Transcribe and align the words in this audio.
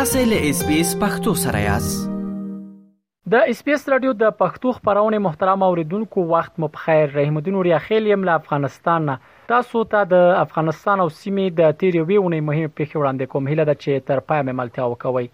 تاسو 0.00 0.20
له 0.28 0.36
اس 0.50 0.60
بي 0.66 0.74
اس 0.80 0.90
پختو 1.00 1.32
سره 1.40 1.60
یاست 1.60 3.32
د 3.32 3.48
اس 3.54 3.58
پي 3.64 3.72
اس 3.76 3.82
رادیو 3.94 4.12
د 4.20 4.30
پښتو 4.42 4.70
خبرونه 4.76 5.18
محترم 5.24 5.64
اوریدونکو 5.66 6.22
وخت 6.30 6.60
مو 6.62 6.68
بخیر 6.76 7.12
رحم 7.16 7.36
الدین 7.40 7.58
اوریا 7.62 7.80
خیل 7.88 8.06
يم 8.12 8.24
له 8.28 8.36
افغانستان 8.42 9.10
تاسو 9.50 9.82
ته 9.96 10.08
د 10.12 10.22
افغانستان 10.44 11.02
او 11.04 11.06
سیمې 11.16 11.58
د 11.58 11.76
تیریوي 11.82 12.18
ونې 12.20 12.46
مهمه 12.46 12.72
پیښه 12.78 13.02
وړاندې 13.02 13.34
کوم 13.34 13.52
هله 13.52 13.68
د 13.72 13.76
چې 13.82 14.06
تر 14.12 14.24
پای 14.30 14.44
مملتیا 14.50 14.88
وکوي 14.94 15.26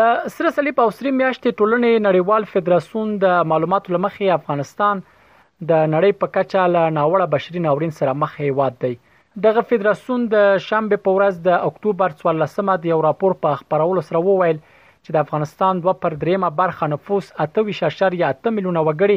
د 0.00 0.20
سره 0.36 0.54
صلیب 0.58 0.84
او 0.86 0.88
سری 0.98 1.14
میاشتې 1.22 1.58
ټولنې 1.60 2.04
نړیوال 2.08 2.50
فدراسیون 2.52 3.16
د 3.24 3.40
معلوماتو 3.54 3.96
لمخې 3.96 4.36
افغانستان 4.42 5.02
د 5.08 5.88
نړۍ 5.96 6.22
په 6.24 6.34
کچه 6.38 6.68
له 6.76 6.84
ناوړه 7.00 7.30
بشري 7.38 7.64
ناورین 7.68 7.98
سره 8.02 8.18
مخ 8.26 8.38
هیواد 8.44 8.80
دی 8.86 8.94
دغه 9.42 9.60
فدراسیون 9.68 10.20
د 10.32 10.58
شنبه 10.64 10.96
په 11.04 11.10
ورځ 11.16 11.34
د 11.46 11.62
اکتوبر 11.68 12.10
14مه 12.18 12.74
د 12.82 12.90
یو 12.92 12.98
راپور 13.06 13.32
په 13.46 13.50
خبرولو 13.62 14.02
سره 14.10 14.18
وویل 14.28 14.58
چې 15.04 15.10
د 15.16 15.18
افغانستان 15.26 15.74
2.3 15.86 16.50
برخه 16.60 16.86
نفوس 16.92 17.26
28.8 17.44 18.46
میلیونه 18.58 18.80
وګړي 18.88 19.16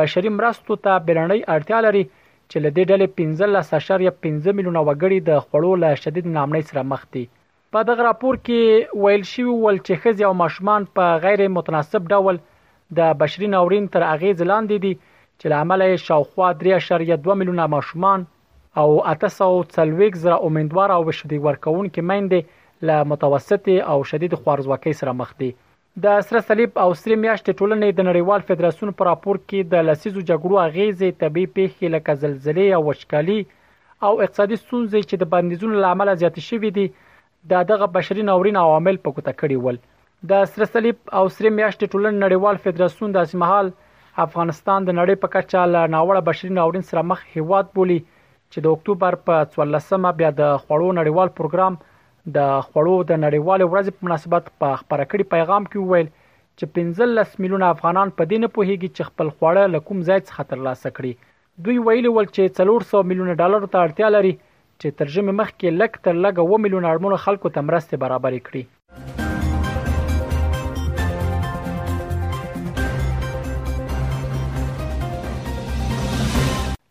بشري 0.00 0.30
مرستو 0.38 0.76
ته 0.86 0.96
بیرنۍ 1.10 1.40
اړتیا 1.56 1.78
لري 1.88 2.02
چې 2.50 2.56
له 2.64 2.70
دې 2.76 2.84
ډلې 2.90 4.16
15.5 4.22 4.58
میلیونه 4.60 4.80
وګړي 4.88 5.18
د 5.28 5.44
خړو 5.48 5.72
له 5.82 5.90
شدید 6.06 6.26
نامنۍ 6.38 6.62
سره 6.72 6.82
مخ 6.94 7.04
دي 7.12 7.24
په 7.76 7.84
دغه 7.92 8.08
راپور 8.08 8.34
کې 8.44 8.98
ویل 9.04 9.28
شوی 9.34 9.46
ول 9.64 9.76
چې 9.86 9.94
خځې 10.02 10.22
او 10.28 10.34
ماشومان 10.42 10.88
په 10.96 11.20
غیر 11.28 11.46
متناسب 11.60 12.08
ډول 12.14 12.40
د 13.00 13.12
بشري 13.24 13.52
ناورین 13.58 13.90
تر 13.94 14.08
اغیز 14.16 14.42
لاندې 14.50 14.76
دي 14.86 14.94
چې 14.98 15.56
لامل 15.56 15.86
یې 15.92 16.06
شاوخوا 16.08 16.48
3.2 17.24 17.42
میلیونه 17.42 17.68
ماشومان 17.78 18.26
او 18.78 18.90
840 19.06 20.12
زره 20.14 20.36
امیدوار 20.48 20.90
او 20.96 21.10
شدي 21.20 21.38
ورکوونکې 21.44 22.04
میندې 22.08 22.40
له 22.86 22.98
متوسطه 23.12 23.76
او 23.92 24.04
شدید 24.10 24.34
خوارزواکۍ 24.42 24.94
سره 25.00 25.14
مخ 25.20 25.30
دي 25.40 25.48
د 26.04 26.20
سره 26.26 26.42
صلیب 26.50 26.78
او 26.82 26.90
سری 27.00 27.16
میاشتې 27.22 27.58
ټولنې 27.58 27.88
د 27.92 28.06
نړیوال 28.10 28.46
فدراسیون 28.50 28.90
پر 29.00 29.08
راپور 29.10 29.40
کې 29.48 29.70
د 29.72 29.88
لسیزو 29.88 30.22
جګړو 30.28 30.60
اغیزې 30.66 31.18
طبي 31.22 31.44
پیښې 31.56 31.86
لکه 31.94 32.20
زلزلې 32.24 32.68
او 32.76 32.82
وچکالي 32.90 33.38
او 34.06 34.12
اقتصادي 34.26 34.58
ستونزې 34.62 35.00
چې 35.10 35.14
د 35.24 35.30
بندیزونو 35.34 35.82
لامل 35.86 36.12
زیات 36.22 36.38
شوې 36.50 36.70
دي 36.78 36.86
د 37.54 37.66
دغه 37.72 37.90
بشري 37.98 38.26
ناورین 38.30 38.60
عوامل 38.64 39.02
په 39.08 39.16
کوته 39.18 39.36
کړی 39.40 39.58
ول 39.66 39.82
د 40.34 40.46
سره 40.52 40.70
صلیب 40.76 40.98
او 41.18 41.24
سری 41.38 41.52
میاشتې 41.58 41.90
ټولن 41.94 42.14
نړیوال 42.24 42.62
فدراسیون 42.68 43.18
داسې 43.18 43.42
مهال 43.44 43.74
افغانستان 44.28 44.80
د 44.88 44.96
نړۍ 45.00 45.16
په 45.24 45.28
کچه 45.36 45.60
له 45.74 45.82
ناوړه 45.96 46.28
بشري 46.30 46.54
ناورین 46.60 46.88
سره 46.92 47.04
مخ 47.10 47.28
هیواد 47.36 47.76
بولی 47.78 48.00
چې 48.54 48.62
د 48.64 48.70
اکتوبر 48.76 49.16
په 49.28 49.34
14مه 49.56 50.10
بیا 50.20 50.30
د 50.40 50.44
خړو 50.62 50.88
نړیوال 51.00 51.28
پروګرام 51.38 51.74
د 52.36 52.48
خړو 52.70 52.94
د 53.10 53.20
نړیوال 53.24 53.60
ورځ 53.66 53.86
په 53.96 54.02
مناسبت 54.08 54.50
په 54.62 54.68
خبره 54.80 55.04
کړي 55.10 55.24
پیغام 55.34 55.62
کې 55.70 55.82
وویل 55.84 56.08
چې 56.14 56.72
15 56.78 57.42
میلیونه 57.42 57.68
افغانان 57.74 58.14
په 58.18 58.28
دینه 58.32 58.48
پوهیږي 58.56 58.90
چې 58.96 59.08
خپل 59.10 59.28
خواړه 59.36 59.62
لکم 59.76 59.96
ځای 60.08 60.20
څخه 60.28 60.42
ترلاسه 60.54 60.88
کړي 60.96 61.12
دوی 61.66 61.76
ویلي 61.86 62.10
ول 62.12 62.28
چې 62.34 62.54
400 62.60 63.04
میلیونه 63.12 63.38
ډالر 63.42 63.62
ته 63.72 63.84
اړتیا 63.86 64.08
لري 64.16 64.34
چې 64.80 64.98
ترجمه 65.02 65.32
مخکې 65.40 65.78
لک 65.80 66.00
تر 66.08 66.14
لګه 66.24 66.42
و 66.50 66.62
میلیون 66.66 66.84
اړمنو 66.92 67.22
خلکو 67.28 67.54
ته 67.56 67.66
مرسته 67.70 68.02
برابرې 68.04 68.40
کړي 68.50 68.62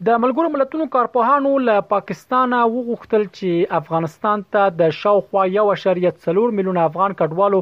د 0.07 0.19
ملګرو 0.23 0.49
ملتونو 0.51 0.85
کارپوهانو 0.91 1.49
له 1.69 1.73
پاکستان 1.93 2.53
وغوښتل 2.75 3.23
چې 3.37 3.65
افغانستان 3.79 4.43
ته 4.55 4.67
د 4.81 4.91
شاوخوا 4.99 5.41
1.4 5.55 6.53
میلیون 6.59 6.77
افغان 6.83 7.15
کډوالو 7.21 7.57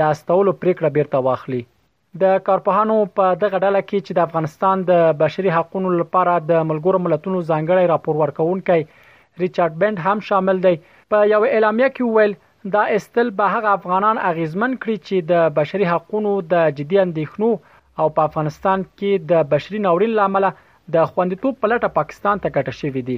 د 0.00 0.12
استولو 0.16 0.52
پریکړه 0.64 0.92
بیرته 0.98 1.22
واخلي 1.28 1.58
د 2.22 2.36
کارپوهانو 2.48 2.98
په 3.16 3.32
دغه 3.40 3.60
ډله 3.64 3.80
کې 3.88 4.04
چې 4.06 4.18
د 4.18 4.22
افغانستان 4.26 4.84
د 4.92 5.00
بشري 5.22 5.50
حقوقو 5.56 5.94
لپاره 6.02 6.34
د 6.52 6.62
ملګرو 6.70 7.02
ملتونو 7.08 7.40
ځانګړي 7.50 7.90
راپور 7.94 8.20
ورکونکي 8.22 8.78
ریچارډ 9.44 9.80
بند 9.84 10.02
هم 10.06 10.24
شامل 10.28 10.60
دی 10.68 10.72
په 11.14 11.28
یو 11.32 11.40
اعلامیه 11.50 11.90
کې 11.96 12.12
ویل 12.18 12.36
دا 12.76 12.84
استل 13.00 13.32
به 13.42 13.56
هغه 13.56 13.72
افغانان 13.80 14.20
اغیزمن 14.30 14.78
کړي 14.86 15.10
چې 15.10 15.32
د 15.34 15.58
بشري 15.58 15.90
حقوقو 15.94 16.36
د 16.54 16.70
جدي 16.82 17.02
اندېښنو 17.06 18.04
او 18.04 18.16
په 18.20 18.30
افغانستان 18.32 18.86
کې 18.92 19.34
د 19.34 19.50
بشري 19.56 19.82
ناورین 19.88 20.16
لامل 20.20 20.48
د 20.94 21.04
خوندیتوب 21.12 21.54
په 21.60 21.68
لټه 21.72 21.88
پاکستان 21.98 22.40
ته 22.46 22.50
کټه 22.54 22.72
شوې 22.78 23.02
دي 23.08 23.16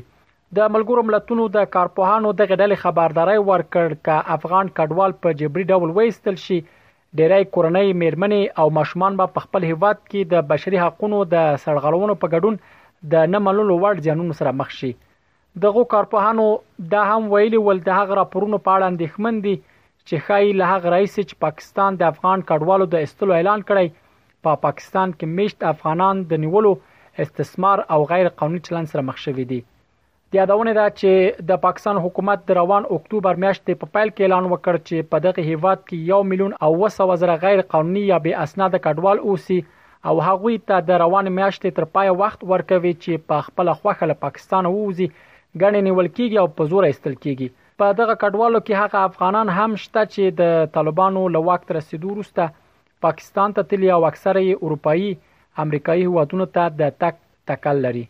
د 0.59 0.69
ملګرو 0.75 1.03
ملتونو 1.07 1.47
د 1.57 1.65
کارپوهانو 1.77 2.29
د 2.41 2.49
غډلې 2.51 2.81
خبرداري 2.83 3.39
ورکړ 3.47 3.95
ک 4.09 4.19
افغان 4.35 4.69
کډوال 4.77 5.15
په 5.25 5.33
جبري 5.41 5.65
ډول 5.71 5.95
وېستل 5.97 6.39
شي 6.45 6.59
ډیری 7.21 7.43
کورنۍ 7.57 7.91
میرمنې 8.05 8.63
او 8.63 8.67
ماشومان 8.79 9.19
به 9.23 9.33
په 9.39 9.47
خپل 9.49 9.67
هیواد 9.71 10.03
کې 10.11 10.31
د 10.35 10.47
بشري 10.55 10.81
حقوقو 10.85 11.25
د 11.35 11.51
سرغړونو 11.65 12.17
په 12.25 12.33
ګډون 12.37 12.61
د 13.15 13.29
نه 13.35 13.43
منلو 13.49 13.79
وړ 13.85 14.05
ځانونو 14.09 14.39
سره 14.43 14.55
مخ 14.63 14.71
شي 14.79 14.93
دغه 15.67 15.83
کارپوهانو 15.97 16.47
دا 16.97 17.03
هم 17.11 17.29
ویلي 17.37 17.61
ول 17.69 17.83
د 17.89 17.95
هغه 17.99 18.19
راپورونو 18.23 18.63
په 18.67 18.71
اړه 18.79 18.91
اندېښمن 18.93 19.45
دي 19.47 19.55
چې 19.61 20.29
خای 20.29 20.57
له 20.61 20.71
هغه 20.75 20.95
رئیس 20.99 21.15
چې 21.29 21.43
پاکستان 21.47 22.01
د 22.01 22.11
افغان 22.15 22.45
کډوالو 22.51 22.89
د 22.97 23.07
استلو 23.09 23.37
اعلان 23.39 23.65
کړی 23.71 23.95
په 23.95 24.51
پا 24.55 24.61
پاکستان 24.67 25.15
کې 25.21 25.33
مشت 25.39 25.67
افغانان 25.75 26.25
د 26.33 26.43
نیولو 26.47 26.75
استثمار 27.25 27.85
او 27.91 28.05
غیر 28.13 28.29
قانوني 28.41 28.61
چلند 28.69 28.91
سره 28.93 29.03
مخ 29.09 29.17
شوې 29.25 29.45
دي 29.53 29.59
د 29.63 30.33
یادونه 30.39 30.73
ده 30.79 30.87
چې 30.99 31.11
د 31.51 31.61
پاکستان 31.67 31.97
حکومت 32.07 32.39
د 32.49 32.59
روان 32.61 32.83
اکتوبر 32.97 33.35
میاشتې 33.45 33.81
په 33.83 33.87
پایل 33.97 34.11
کې 34.15 34.23
اعلان 34.27 34.45
وکړ 34.53 34.75
چې 34.89 34.97
په 35.13 35.17
دغه 35.27 35.41
هیواد 35.51 35.79
کې 35.89 35.97
1 36.23 36.29
میلیون 36.31 36.53
او 36.67 36.71
200 36.81 37.09
زره 37.23 37.37
غیر 37.45 37.63
قانوني 37.75 38.03
یا 38.11 38.19
بې 38.25 38.33
اسناد 38.49 38.75
کډوال 38.89 39.19
اوسي 39.33 39.59
او 40.11 40.15
هغوی 40.29 40.57
ته 40.71 40.77
د 40.89 41.01
روان 41.05 41.27
میاشتې 41.37 41.77
تر 41.79 41.85
پای 41.99 42.09
وخت 42.25 42.41
ورکوي 42.55 42.93
چې 43.03 43.13
په 43.31 43.37
خپل 43.47 43.73
خوخه 43.79 44.11
له 44.11 44.17
پاکستان 44.25 44.65
ووزي 44.73 45.07
غنې 45.61 45.81
نیول 45.89 46.09
کیږي 46.17 46.37
او 46.43 46.49
په 46.61 46.71
زور 46.73 46.89
ایستل 46.91 47.15
کیږي 47.25 47.49
په 47.83 47.87
دغه 48.01 48.15
کډوالو 48.23 48.61
کې 48.67 48.75
هغه 48.83 48.99
افغانان 49.11 49.47
هم 49.59 49.79
شته 49.85 50.03
چې 50.13 50.25
د 50.43 50.71
طالبانو 50.77 51.25
له 51.37 51.41
وخت 51.49 51.73
رسیدو 51.79 52.09
وروسته 52.13 52.47
پاکستان 53.07 53.57
ته 53.57 53.69
تللی 53.73 53.91
او 53.97 54.03
اکثره 54.11 54.45
اروپאי 54.69 55.11
امریکایي 55.65 56.03
هیوادونو 56.05 56.47
ته 56.57 56.65
د 56.79 56.93
تک 57.03 57.17
تکل 57.51 57.77
لري 57.87 58.03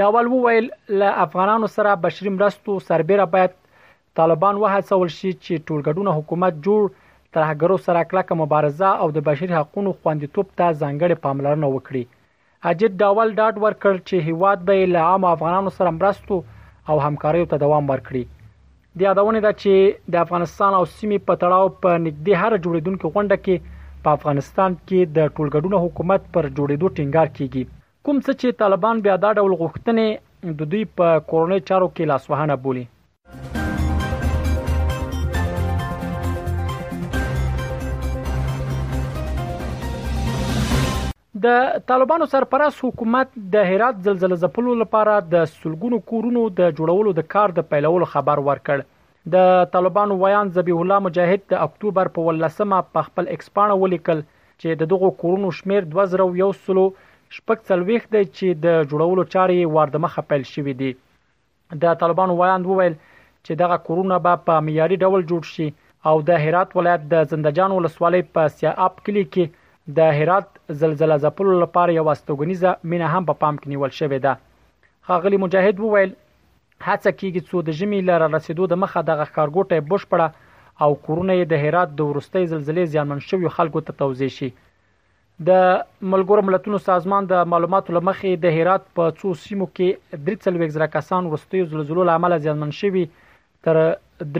دا 0.00 0.08
ول 0.16 0.30
وویل 0.32 0.70
ل 1.04 1.12
افغانانو 1.26 1.68
سره 1.76 1.92
بشری 2.08 2.32
مرستو 2.38 2.78
سربېره 2.88 3.28
باید 3.36 3.54
طالبان 4.20 4.60
وهڅول 4.62 5.14
شي 5.18 5.32
چې 5.34 5.64
ټولګډونه 5.68 6.16
حکومت 6.18 6.58
جوړ 6.66 6.90
ترهګرو 7.36 7.78
سره 7.86 8.08
کلکه 8.12 8.40
مبارزه 8.42 8.90
او 9.04 9.08
د 9.18 9.26
بشري 9.30 9.52
حقوقو 9.60 9.94
خوندیتوب 10.00 10.50
ته 10.60 10.76
ځانګړې 10.80 11.24
پاملرنه 11.28 11.72
وکړي 11.76 12.20
اجد 12.72 12.98
داول 13.04 13.34
ډاټ 13.38 13.62
ورکړ 13.66 14.02
چې 14.04 14.30
هیواد 14.30 14.68
به 14.70 14.92
له 14.96 15.06
عام 15.12 15.30
افغانانو 15.34 15.76
سره 15.80 15.96
مرستو 16.02 16.44
او 16.92 17.02
همکاریو 17.06 17.50
ته 17.54 17.64
دوام 17.66 17.92
ورکړي 17.94 18.26
د 18.98 19.00
یادونه 19.08 19.40
ده 19.46 19.50
چې 19.62 19.72
د 20.12 20.14
افغانستان 20.24 20.72
او 20.78 20.84
سیمې 20.96 21.18
په 21.28 21.34
تړاو 21.42 21.66
په 21.82 21.90
نږدې 22.06 22.34
هر 22.42 22.52
جوړیدونکو 22.64 23.06
غونډه 23.14 23.36
کې 23.44 23.56
په 24.04 24.08
افغانستان 24.16 24.70
کې 24.88 25.00
د 25.16 25.18
ټولګډونو 25.34 25.76
حکومت 25.84 26.22
پر 26.34 26.44
جوړیدو 26.58 26.86
ټینګار 26.98 27.28
کیږي 27.38 27.62
کوم 28.08 28.16
څه 28.24 28.32
چې 28.40 28.58
طالبان 28.62 28.96
بیا 29.06 29.14
دا 29.24 29.30
ډول 29.38 29.52
غوښتنې 29.62 30.08
د 30.58 30.60
دوی 30.72 30.84
په 30.98 31.06
کورنۍ 31.30 31.60
چارو 31.68 31.88
کې 31.96 32.04
لاسوهنه 32.12 32.54
بولي 32.64 32.84
د 41.44 41.60
طالبانو 41.90 42.26
سرپرست 42.32 42.82
حکومت 42.86 43.30
د 43.52 43.62
هرات 43.68 44.00
زلزلې 44.06 44.36
ځپلو 44.46 44.72
لپاره 44.80 45.12
د 45.34 45.44
سلګونو 45.52 45.98
کورونو 46.10 46.40
د 46.60 46.66
جوړولو 46.80 47.14
د 47.18 47.24
کار 47.34 47.54
د 47.58 47.64
پیلولو 47.70 48.08
خبر 48.14 48.42
ورکړ 48.48 48.84
د 49.34 49.54
طالبانو 49.76 50.18
ویان 50.22 50.50
زبیح 50.58 50.80
الله 50.82 51.04
مجاهد 51.06 51.46
د 51.54 51.62
اکتوبر 51.68 52.10
په 52.18 52.26
18مه 52.34 52.80
په 52.98 53.06
خپل 53.08 53.30
ایکسپانه 53.36 53.76
ولیکل 53.84 54.20
چې 54.26 54.80
د 54.82 54.90
دغو 54.92 55.10
کورونو 55.22 55.50
شمیر 55.60 55.88
2100 55.96 56.86
شپږ 57.38 57.64
څلويخ 57.70 58.06
دی 58.16 58.22
چې 58.26 58.62
د 58.66 58.78
جوړولو 58.92 59.30
چارې 59.34 59.74
واردمخه 59.78 60.26
پیل 60.34 60.44
شوې 60.50 60.76
دي 60.82 61.80
د 61.86 61.96
طالبانو 62.04 62.36
ویان 62.42 62.68
وویل 62.70 62.98
چې 63.06 63.62
دغه 63.64 63.80
کورونه 63.88 64.20
به 64.28 64.44
په 64.52 64.66
معیاري 64.68 65.00
ډول 65.06 65.26
جوړ 65.32 65.50
شي 65.56 65.70
او 66.12 66.14
د 66.30 66.46
هرات 66.46 66.78
ولایت 66.82 67.10
د 67.16 67.26
زندجان 67.34 67.76
ولسوالۍ 67.78 68.22
په 68.38 68.56
سیااب 68.60 69.04
کلی 69.10 69.26
کې 69.30 69.58
د 69.96 70.12
هرات 70.16 70.58
زلزلہ 70.80 71.14
ځپلو 71.26 71.54
لپاره 71.62 71.94
یو 71.94 72.06
استوګنیزه 72.10 72.72
مینه 72.90 73.06
هم 73.14 73.24
په 73.30 73.34
پام 73.44 73.56
کې 73.60 73.68
نیول 73.74 73.90
شوې 73.96 74.18
ده 74.26 74.34
خاغلی 75.08 75.38
مجاهد 75.44 75.80
وویل 75.84 76.10
هڅه 76.88 77.10
کیږي 77.20 77.40
چې 77.48 77.64
د 77.68 77.74
ژمي 77.78 77.98
لاره 78.10 78.28
رسیدو 78.34 78.68
د 78.72 78.78
مخه 78.82 79.00
د 79.08 79.18
ښارګوټي 79.32 79.80
بشپړه 79.92 80.28
او 80.86 80.90
کورونه 81.08 81.34
د 81.52 81.58
هرات 81.64 81.96
د 81.98 82.10
ورستۍ 82.10 82.44
زلزلې 82.52 82.92
زیانمن 82.92 83.22
شوی 83.30 83.50
خلکو 83.56 83.82
ته 83.88 83.98
توضیح 84.04 84.30
شي 84.36 84.50
د 85.48 85.64
ملګرو 86.12 86.46
ملتونو 86.50 86.80
سازمان 86.90 87.26
د 87.32 87.42
معلوماتو 87.54 87.96
لمخې 87.98 88.40
د 88.44 88.54
هرات 88.58 88.86
په 89.00 89.10
څو 89.20 89.32
سیمو 89.46 89.68
کې 89.72 90.20
درې 90.28 90.36
څلويک 90.44 90.76
زره 90.78 90.88
کسان 90.94 91.32
ورستۍ 91.32 91.66
زلزلو 91.74 92.06
لامل 92.12 92.38
زیانمن 92.46 92.70
شوی 92.82 93.04
تر 93.68 93.80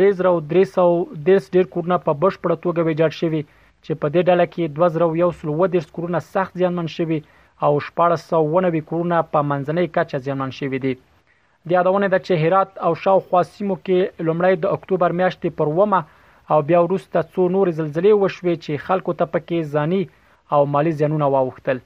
3300 0.00 0.91
دیس 1.31 1.50
ډیر 1.56 1.71
کورونه 1.75 2.00
په 2.06 2.17
بشپړه 2.27 2.62
توګه 2.67 2.87
ویجاړ 2.87 3.19
شوی 3.23 3.43
چې 3.87 3.93
په 4.02 4.06
دې 4.14 4.23
ډله 4.29 4.44
کې 4.50 4.67
2130 4.75 5.88
کورونه 5.94 6.19
سخت 6.34 6.52
زیانمن 6.61 6.88
شوي 6.96 7.17
او 7.64 7.70
1490 7.87 8.82
کورونه 8.90 9.17
په 9.32 9.40
منځنۍ 9.52 9.87
کچه 9.96 10.20
زیانمن 10.26 10.50
شوي 10.61 10.79
دي 10.84 10.93
د 11.67 11.69
یادونه 11.76 12.06
د 12.12 12.23
چهرات 12.29 12.70
او 12.87 12.93
شاوخوا 13.05 13.40
سیمو 13.55 13.76
کې 13.87 14.26
لومړی 14.26 14.55
د 14.64 14.75
اکتوبر 14.76 15.11
میاشتې 15.23 15.56
پر 15.58 15.69
ومه 15.81 16.00
او 16.52 16.58
بیا 16.70 16.81
وروسته 16.87 17.26
څو 17.32 17.43
نور 17.56 17.67
زلزلې 17.81 18.12
وشوي 18.23 18.55
چې 18.64 18.82
خلکو 18.87 19.12
ته 19.20 19.25
پکې 19.32 19.73
ځاني 19.75 20.02
او 20.55 20.61
مالی 20.75 20.93
زیانونه 21.00 21.26
واوښتل 21.34 21.79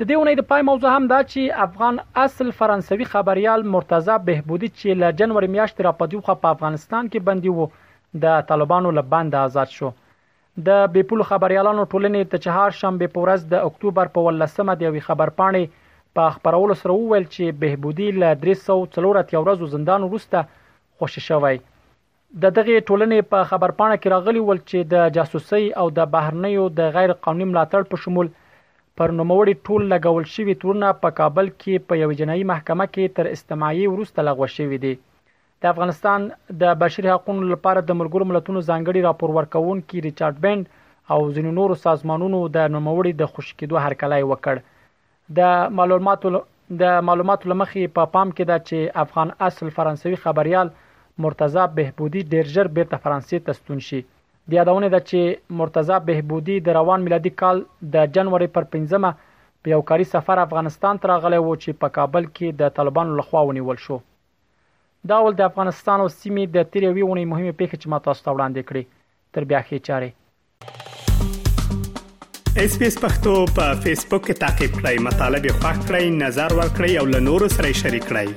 د 0.00 0.04
دې 0.08 0.16
ونې 0.18 0.34
د 0.40 0.44
پای 0.50 0.62
موضوع 0.66 0.90
هم 0.96 1.04
دا 1.12 1.16
چې 1.30 1.56
افغان 1.62 1.96
اصل 2.20 2.50
فرانسوي 2.60 3.06
خبريال 3.14 3.64
مرتضی 3.72 4.14
بهبودي 4.28 4.68
چې 4.76 4.98
له 5.00 5.16
جنوري 5.18 5.48
میاشتې 5.56 5.86
راپدیو 5.86 6.20
خو 6.28 6.34
په 6.44 6.52
افغانستان 6.56 7.10
کې 7.14 7.26
بندي 7.26 7.52
وو 7.56 7.66
د 8.22 8.46
طالبانو 8.52 8.92
له 9.00 9.02
بند 9.10 9.36
آزاد 9.40 9.74
شو 9.80 9.90
د 10.70 10.78
بیپول 10.94 11.24
خبريالانو 11.32 11.84
ټولنې 11.90 12.30
ته 12.32 12.42
چهار 12.48 12.78
شنبه 12.80 13.10
پورز 13.18 13.44
د 13.52 13.68
اکتوبر 13.72 14.12
په 14.16 14.32
18مه 14.32 14.78
د 14.78 14.90
یوې 14.90 15.06
خبر 15.10 15.34
پاڼې 15.42 16.16
په 16.20 16.32
خبرولو 16.38 16.78
سره 16.86 16.96
وویل 17.02 17.28
چې 17.34 17.60
بهبودي 17.64 18.08
له 18.24 18.40
340 18.48 19.38
ورځو 19.42 19.72
زندان 19.76 20.08
وروسته 20.10 20.44
خوشی 21.02 21.26
شوی 21.28 21.54
د 21.60 22.58
دغه 22.60 22.80
ټولنې 22.88 23.32
په 23.36 23.52
خبر 23.54 23.76
پاڼه 23.82 24.00
کې 24.02 24.18
راغلی 24.18 24.48
ول 24.50 24.64
چې 24.66 24.92
د 24.94 25.16
جاسوسي 25.20 25.64
او 25.84 25.88
د 26.00 26.12
بهرنیو 26.18 26.68
د 26.82 26.94
غیر 27.00 27.18
قانوني 27.28 27.52
ملاتړ 27.54 27.94
په 27.94 28.04
شمول 28.06 28.34
پر 29.00 29.12
نوموړي 29.18 29.52
ټول 29.66 29.84
لګول 29.90 30.24
شوي 30.30 30.54
تورونه 30.62 30.88
په 31.02 31.10
کابل 31.18 31.46
کې 31.60 31.84
په 31.92 31.98
یوه 32.00 32.16
جنایي 32.16 32.42
محکمه 32.48 32.86
کې 32.94 33.12
تر 33.18 33.28
استماعي 33.34 33.86
وروسته 33.92 34.24
لغوه 34.28 34.48
شوي 34.54 34.78
دي 34.82 34.90
د 35.64 35.68
افغانستان 35.70 36.26
د 36.64 36.74
بشري 36.82 37.08
حقوقو 37.12 37.46
لپاره 37.52 37.84
د 37.90 37.96
ملګرو 38.00 38.28
ملتونو 38.32 38.64
ځانګړي 38.66 39.04
راپور 39.08 39.32
ورکون 39.38 39.80
کې 39.86 40.06
ریچارډ 40.08 40.46
بند 40.46 40.68
او 41.16 41.18
ځینو 41.38 41.54
نورو 41.60 41.78
سازمانونو 41.86 42.42
د 42.58 42.70
نوموړي 42.76 43.14
د 43.22 43.32
خشکېدو 43.32 43.80
هرکلی 43.86 44.20
وکړ 44.26 45.40
د 45.40 45.58
معلوماتو 45.80 46.34
د 46.86 47.02
معلوماتو 47.10 47.52
لمخې 47.54 47.94
په 47.96 48.04
پا 48.12 48.18
پام 48.18 48.34
کې 48.38 48.52
ده 48.52 48.68
چې 48.68 49.02
افغان 49.06 49.34
اصل 49.50 49.72
فرانسوي 49.80 50.20
خبريال 50.28 50.74
مرتضی 51.26 51.68
بهبودي 51.80 52.28
ډیر 52.36 52.52
ژر 52.58 52.74
بیرته 52.76 53.04
فرانسې 53.04 53.48
ته 53.48 53.60
ستون 53.62 53.82
شي 53.90 54.04
د 54.50 54.58
یادونه 54.58 54.88
ده 54.92 55.00
چې 55.08 55.50
مرتضی 55.58 55.96
بهبودی 56.06 56.54
د 56.68 56.74
روان 56.76 57.02
میلادي 57.08 57.30
کال 57.42 57.60
د 57.96 58.08
جنوري 58.16 58.48
پر 58.56 58.66
15مه 58.76 59.28
په 59.66 59.72
یو 59.72 59.78
کاري 59.90 60.06
سفر 60.12 60.40
افغانستان 60.44 61.00
ته 61.02 61.10
راغلی 61.12 61.38
و 61.42 61.50
چې 61.64 61.76
په 61.84 61.94
کابل 61.98 62.26
کې 62.30 62.62
د 62.62 62.72
طالبانو 62.80 63.18
لخوا 63.22 63.42
ونیول 63.50 63.78
شو 63.86 63.98
دا 65.12 65.20
ول 65.26 65.38
د 65.40 65.46
افغانستان 65.50 66.04
او 66.06 66.08
سیمې 66.14 66.56
د 66.56 66.66
تریوي 66.72 67.04
ونې 67.04 67.30
مهمه 67.34 67.58
پیښه 67.60 67.76
چې 67.82 67.92
ما 67.94 68.02
تاسو 68.08 68.26
ته 68.26 68.34
وړاندې 68.36 68.60
کړې 68.72 69.38
تر 69.38 69.44
بیا 69.52 69.60
خې 69.70 69.88
چاره 69.90 70.10
اس 72.66 72.72
پی 72.78 72.86
اس 72.92 72.96
پختو 73.06 73.34
په 73.60 73.66
فیسبوک 73.86 74.22
کې 74.28 74.34
تا 74.44 74.50
کې 74.60 74.66
پلی 74.80 74.96
مطلب 75.08 75.42
یو 75.52 75.56
فاک 75.64 75.78
کړئ 75.88 76.04
نظر 76.26 76.50
ور 76.60 76.68
کړی 76.76 76.92
او 77.02 77.06
له 77.16 77.20
نورو 77.32 77.46
سره 77.58 77.68
شریک 77.84 78.04
کړئ 78.14 78.28